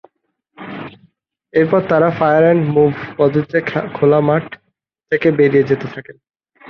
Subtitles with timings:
[1.53, 3.57] এরপর তারা fire and move পদ্ধতিতে
[3.93, 4.45] খোলা মাঠ
[5.11, 6.15] দিয়ে বেরিয়ে যেতে থাকেন।